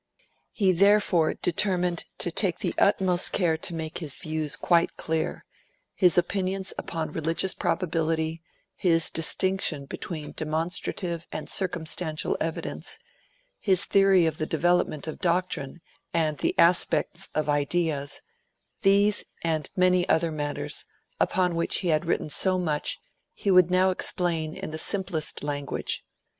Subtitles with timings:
[0.51, 5.45] He therefore determined to take the utmost care to make his views quite clear;
[5.93, 8.41] his opinions upon religious probability,
[8.75, 12.97] his distinction between demonstrative and circumstantial evidence,
[13.59, 15.81] his theory of the development of doctrine
[16.15, 18.23] and the aspects of ideas
[18.81, 20.87] these and many other matters,
[21.19, 22.97] upon which he had written so much,
[23.35, 26.03] he would now explain in the simplest language.